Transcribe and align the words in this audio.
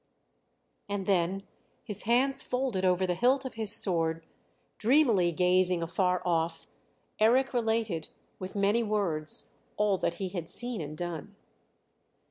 And 0.89 1.05
then, 1.05 1.43
his 1.83 2.05
hands 2.05 2.41
folded 2.41 2.83
over 2.83 3.05
the 3.05 3.13
hilt 3.13 3.45
of 3.45 3.53
his 3.53 3.71
sword, 3.71 4.25
dreamily 4.79 5.31
gazing 5.31 5.83
afar 5.83 6.23
off, 6.25 6.65
Eric 7.19 7.53
related, 7.53 8.09
with 8.39 8.55
many 8.55 8.81
words, 8.81 9.51
all 9.77 9.99
he 9.99 10.29
had 10.29 10.49
seen 10.49 10.81
and 10.81 10.97
done. 10.97 11.35